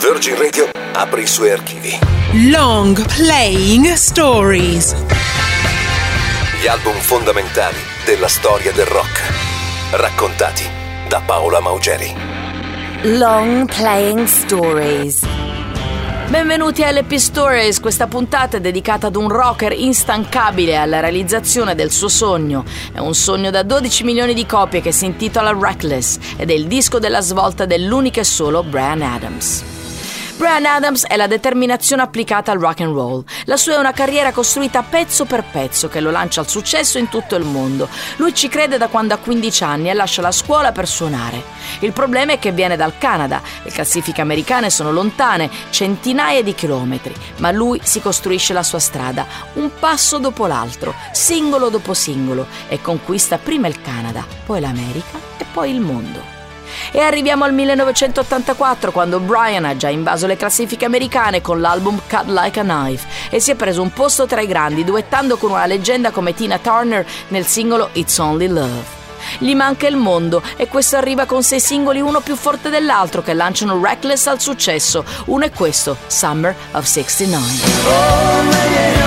Virgin 0.00 0.38
Radio 0.38 0.70
apre 0.94 1.20
i 1.20 1.26
suoi 1.26 1.50
archivi. 1.50 1.98
Long 2.48 3.04
Playing 3.16 3.92
Stories. 3.92 4.94
Gli 6.58 6.66
album 6.66 6.94
fondamentali 6.94 7.76
della 8.06 8.26
storia 8.26 8.72
del 8.72 8.86
rock. 8.86 9.20
Raccontati 9.90 10.64
da 11.06 11.20
Paola 11.20 11.60
Maugeri. 11.60 12.14
Long 13.02 13.70
Playing 13.70 14.24
Stories. 14.24 15.20
Benvenuti 16.28 16.82
a 16.82 16.92
LP 16.92 17.16
Stories, 17.16 17.78
questa 17.78 18.06
puntata 18.06 18.56
è 18.56 18.60
dedicata 18.60 19.08
ad 19.08 19.16
un 19.16 19.28
rocker 19.28 19.72
instancabile 19.72 20.76
alla 20.76 21.00
realizzazione 21.00 21.74
del 21.74 21.90
suo 21.90 22.08
sogno. 22.08 22.64
È 22.90 23.00
un 23.00 23.14
sogno 23.14 23.50
da 23.50 23.62
12 23.62 24.04
milioni 24.04 24.32
di 24.32 24.46
copie 24.46 24.80
che 24.80 24.92
si 24.92 25.04
intitola 25.04 25.52
Reckless 25.52 26.16
ed 26.38 26.48
è 26.48 26.54
il 26.54 26.68
disco 26.68 26.98
della 26.98 27.20
svolta 27.20 27.66
dell'unico 27.66 28.20
e 28.20 28.24
solo 28.24 28.62
Brian 28.62 29.02
Adams. 29.02 29.78
Brian 30.40 30.64
Adams 30.64 31.04
è 31.04 31.16
la 31.16 31.26
determinazione 31.26 32.00
applicata 32.00 32.50
al 32.50 32.58
rock 32.58 32.80
and 32.80 32.94
roll. 32.94 33.22
La 33.44 33.58
sua 33.58 33.74
è 33.74 33.78
una 33.78 33.92
carriera 33.92 34.32
costruita 34.32 34.82
pezzo 34.82 35.26
per 35.26 35.44
pezzo 35.44 35.88
che 35.88 36.00
lo 36.00 36.10
lancia 36.10 36.40
al 36.40 36.48
successo 36.48 36.96
in 36.96 37.10
tutto 37.10 37.36
il 37.36 37.44
mondo. 37.44 37.90
Lui 38.16 38.34
ci 38.34 38.48
crede 38.48 38.78
da 38.78 38.88
quando 38.88 39.12
ha 39.12 39.18
15 39.18 39.64
anni 39.64 39.90
e 39.90 39.92
lascia 39.92 40.22
la 40.22 40.32
scuola 40.32 40.72
per 40.72 40.88
suonare. 40.88 41.42
Il 41.80 41.92
problema 41.92 42.32
è 42.32 42.38
che 42.38 42.52
viene 42.52 42.76
dal 42.76 42.96
Canada, 42.96 43.42
le 43.62 43.70
classifiche 43.70 44.22
americane 44.22 44.70
sono 44.70 44.92
lontane, 44.92 45.50
centinaia 45.68 46.42
di 46.42 46.54
chilometri, 46.54 47.14
ma 47.36 47.50
lui 47.50 47.78
si 47.82 48.00
costruisce 48.00 48.54
la 48.54 48.62
sua 48.62 48.78
strada, 48.78 49.26
un 49.56 49.70
passo 49.78 50.16
dopo 50.16 50.46
l'altro, 50.46 50.94
singolo 51.12 51.68
dopo 51.68 51.92
singolo, 51.92 52.46
e 52.68 52.80
conquista 52.80 53.36
prima 53.36 53.68
il 53.68 53.82
Canada, 53.82 54.24
poi 54.46 54.60
l'America 54.60 55.18
e 55.36 55.44
poi 55.52 55.70
il 55.70 55.80
mondo. 55.80 56.39
E 56.92 57.00
arriviamo 57.00 57.44
al 57.44 57.52
1984 57.52 58.92
quando 58.92 59.20
Brian 59.20 59.64
ha 59.64 59.76
già 59.76 59.88
invaso 59.88 60.26
le 60.26 60.36
classifiche 60.36 60.84
americane 60.84 61.40
con 61.40 61.60
l'album 61.60 62.00
Cut 62.08 62.26
Like 62.26 62.60
a 62.60 62.62
Knife 62.62 63.06
e 63.30 63.40
si 63.40 63.50
è 63.50 63.54
preso 63.54 63.82
un 63.82 63.92
posto 63.92 64.26
tra 64.26 64.40
i 64.40 64.46
grandi 64.46 64.84
duettando 64.84 65.36
con 65.36 65.50
una 65.50 65.66
leggenda 65.66 66.10
come 66.10 66.34
Tina 66.34 66.58
Turner 66.58 67.04
nel 67.28 67.46
singolo 67.46 67.90
It's 67.92 68.18
Only 68.18 68.48
Love. 68.48 68.98
Gli 69.38 69.54
manca 69.54 69.86
il 69.86 69.96
mondo 69.96 70.42
e 70.56 70.66
questo 70.66 70.96
arriva 70.96 71.26
con 71.26 71.42
sei 71.42 71.60
singoli 71.60 72.00
uno 72.00 72.20
più 72.20 72.36
forte 72.36 72.70
dell'altro 72.70 73.22
che 73.22 73.34
lanciano 73.34 73.78
Reckless 73.80 74.26
al 74.26 74.40
successo. 74.40 75.04
Uno 75.26 75.44
è 75.44 75.50
questo, 75.50 75.96
Summer 76.06 76.54
of 76.72 76.84
69. 76.84 78.99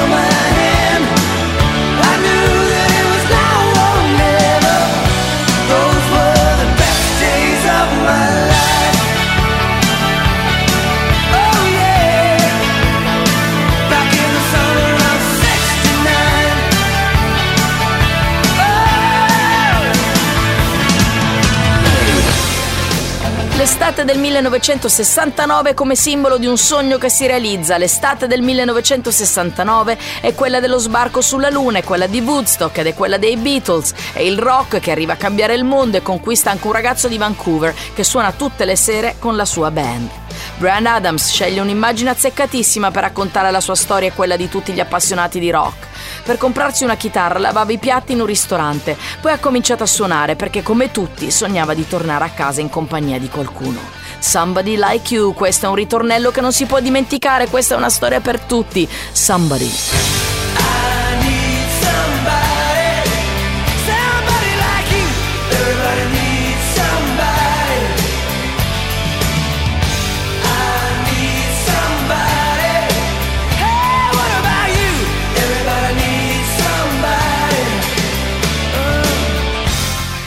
L'estate 23.63 24.03
del 24.03 24.19
1969 24.19 25.73
come 25.73 25.95
simbolo 25.95 26.37
di 26.37 26.47
un 26.47 26.57
sogno 26.57 26.97
che 26.97 27.07
si 27.07 27.25
realizza. 27.25 27.77
L'estate 27.77 28.27
del 28.27 28.41
1969 28.41 29.97
è 30.19 30.35
quella 30.35 30.59
dello 30.59 30.77
sbarco 30.79 31.21
sulla 31.21 31.49
Luna, 31.49 31.77
è 31.77 31.83
quella 31.83 32.07
di 32.07 32.19
Woodstock 32.19 32.79
ed 32.79 32.87
è 32.87 32.93
quella 32.93 33.17
dei 33.17 33.37
Beatles. 33.37 33.93
È 34.11 34.19
il 34.19 34.37
rock 34.37 34.81
che 34.81 34.91
arriva 34.91 35.13
a 35.13 35.15
cambiare 35.15 35.53
il 35.53 35.63
mondo 35.63 35.95
e 35.95 36.01
conquista 36.01 36.51
anche 36.51 36.67
un 36.67 36.73
ragazzo 36.73 37.07
di 37.07 37.17
Vancouver 37.17 37.73
che 37.93 38.03
suona 38.03 38.33
tutte 38.33 38.65
le 38.65 38.75
sere 38.75 39.15
con 39.17 39.37
la 39.37 39.45
sua 39.45 39.71
band. 39.71 40.09
Brian 40.57 40.85
Adams 40.85 41.29
sceglie 41.29 41.61
un'immagine 41.61 42.09
azzeccatissima 42.09 42.91
per 42.91 43.03
raccontare 43.03 43.49
la 43.49 43.61
sua 43.61 43.75
storia 43.75 44.09
e 44.09 44.13
quella 44.13 44.35
di 44.35 44.49
tutti 44.49 44.73
gli 44.73 44.81
appassionati 44.81 45.39
di 45.39 45.49
rock. 45.49 45.82
Per 46.23 46.37
comprarsi 46.37 46.85
una 46.85 46.95
chitarra 46.95 47.37
lavava 47.37 47.73
i 47.73 47.77
piatti 47.77 48.13
in 48.13 48.21
un 48.21 48.25
ristorante, 48.25 48.97
poi 49.19 49.33
ha 49.33 49.39
cominciato 49.39 49.83
a 49.83 49.87
suonare 49.87 50.35
perché 50.35 50.63
come 50.63 50.89
tutti 50.89 51.29
sognava 51.29 51.73
di 51.73 51.85
tornare 51.85 52.23
a 52.23 52.29
casa 52.29 52.61
in 52.61 52.69
compagnia 52.69 53.19
di 53.19 53.27
qualcuno. 53.27 53.79
Somebody 54.19 54.77
like 54.77 55.13
you, 55.13 55.33
questo 55.33 55.65
è 55.65 55.69
un 55.69 55.75
ritornello 55.75 56.31
che 56.31 56.39
non 56.39 56.53
si 56.53 56.65
può 56.65 56.79
dimenticare, 56.79 57.49
questa 57.49 57.75
è 57.75 57.77
una 57.77 57.89
storia 57.89 58.21
per 58.21 58.39
tutti. 58.39 58.87
Somebody. 59.11 60.32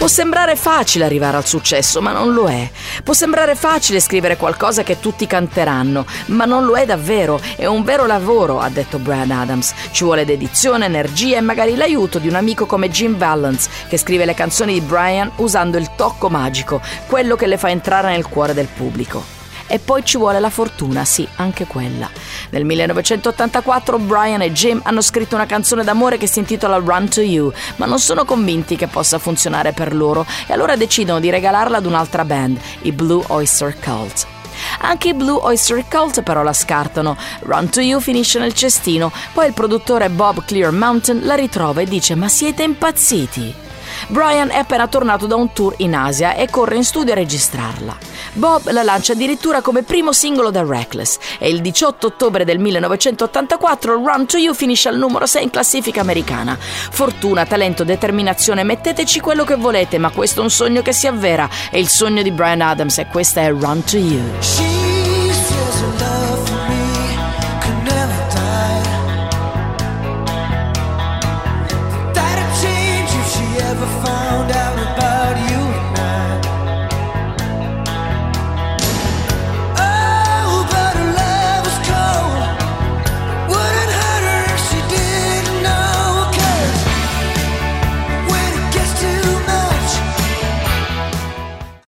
Può 0.07 0.15
sembrare 0.15 0.55
facile 0.55 1.05
arrivare 1.05 1.37
al 1.37 1.47
successo, 1.47 2.01
ma 2.01 2.13
non 2.13 2.33
lo 2.33 2.47
è. 2.49 2.71
Può 3.03 3.13
sembrare 3.13 3.57
facile 3.57 3.99
scrivere 3.99 4.37
qualcosa 4.37 4.85
che 4.85 5.01
tutti 5.01 5.27
canteranno, 5.27 6.07
ma 6.27 6.45
non 6.45 6.65
lo 6.65 6.77
è 6.77 6.87
davvero. 6.87 7.41
È 7.57 7.67
un 7.67 7.83
vero 7.83 8.07
lavoro, 8.07 8.61
ha 8.61 8.69
detto 8.69 9.01
Brian 9.01 9.33
Adams. 9.33 9.75
Ci 9.91 10.05
vuole 10.05 10.25
dedizione, 10.25 10.85
energia 10.85 11.39
e 11.39 11.41
magari 11.41 11.75
l'aiuto 11.75 12.21
di 12.21 12.29
un 12.29 12.37
amico 12.37 12.67
come 12.67 12.89
Jim 12.89 13.17
Valance, 13.17 13.69
che 13.89 13.99
scrive 13.99 14.27
le 14.27 14.35
canzoni 14.35 14.75
di 14.75 14.81
Brian 14.81 15.29
usando 15.39 15.77
il 15.77 15.91
tocco 15.97 16.29
magico, 16.29 16.81
quello 17.09 17.35
che 17.35 17.49
le 17.49 17.59
fa 17.59 17.71
entrare 17.71 18.11
nel 18.11 18.29
cuore 18.29 18.55
del 18.55 18.69
pubblico. 18.69 19.36
E 19.69 19.79
poi 19.79 20.05
ci 20.05 20.17
vuole 20.17 20.39
la 20.41 20.51
fortuna, 20.51 21.05
sì, 21.05 21.27
anche 21.37 21.67
quella. 21.67 22.09
Nel 22.51 22.65
1984 22.65 23.99
Brian 23.99 24.43
e 24.43 24.53
Jim 24.53 24.81
hanno 24.85 25.01
scritto 25.01 25.35
una 25.35 25.47
canzone 25.47 25.85
d'amore 25.85 26.19
che 26.19 26.27
si 26.27 26.39
intitola 26.39 26.77
Run 26.77 27.09
to 27.09 27.21
You, 27.21 27.53
ma 27.77 27.87
non 27.87 27.99
sono 27.99 28.25
convinti 28.25 28.77
che 28.77 28.87
possa 28.87 29.19
funzionare 29.19 29.73
per 29.73 29.95
loro 29.95 30.25
e 30.47 30.53
allora 30.53 30.77
decidono 30.77 31.21
di 31.21 31.31
regalarla 31.31 31.79
ad 31.79 31.87
un'altra 31.87 32.25
band, 32.25 32.59
i 32.83 32.93
Blue 32.93 33.25
Oyster 33.29 33.77
Cult. 33.79 34.27
Anche 34.81 35.09
i 35.09 35.15
Blue 35.15 35.39
Oyster 35.43 35.85
Cult 35.89 36.23
però 36.23 36.43
la 36.43 36.53
scartano. 36.53 37.17
Run 37.41 37.69
to 37.69 37.81
You 37.81 38.01
finisce 38.01 38.39
nel 38.39 38.55
cestino, 38.55 39.13
poi 39.33 39.49
il 39.49 39.53
produttore 39.53 40.09
Bob 40.09 40.45
Clear 40.45 40.73
Mountain 40.73 41.25
la 41.25 41.35
ritrova 41.35 41.81
e 41.81 41.87
dice 41.87 42.15
ma 42.15 42.29
siete 42.29 42.63
impazziti? 42.63 43.66
Brian 44.09 44.51
è 44.51 44.57
appena 44.57 44.87
tornato 44.87 45.27
da 45.27 45.37
un 45.37 45.53
tour 45.53 45.75
in 45.79 45.95
Asia 45.95 46.35
e 46.35 46.49
corre 46.49 46.77
in 46.77 46.85
studio 46.85 47.13
a 47.13 47.17
registrarla. 47.17 47.97
Bob 48.35 48.71
la 48.71 48.83
lancia 48.83 49.13
addirittura 49.13 49.61
come 49.61 49.83
primo 49.83 50.13
singolo 50.13 50.51
da 50.51 50.63
Reckless 50.63 51.19
e 51.39 51.49
il 51.49 51.61
18 51.61 52.07
ottobre 52.07 52.45
del 52.45 52.59
1984 52.59 53.95
Run 53.95 54.27
to 54.27 54.37
You 54.37 54.55
finisce 54.55 54.89
al 54.89 54.99
numero 54.99 55.27
6 55.27 55.43
in 55.43 55.51
classifica 55.51 56.01
americana. 56.01 56.57
Fortuna, 56.59 57.47
talento, 57.47 57.85
determinazione, 57.85 58.63
metteteci 58.63 59.21
quello 59.21 59.45
che 59.45 59.57
volete, 59.57 59.99
ma 59.99 60.11
questo 60.11 60.41
è 60.41 60.43
un 60.43 60.51
sogno 60.51 60.83
che 60.83 60.93
si 60.93 61.07
avvera, 61.07 61.49
è 61.71 61.77
il 61.77 61.89
sogno 61.89 62.23
di 62.23 62.31
Brian 62.31 62.61
Adams 62.61 62.99
e 62.99 63.07
questa 63.07 63.41
è 63.43 63.51
Run 63.51 63.85
to 63.85 63.97
You. 63.97 64.96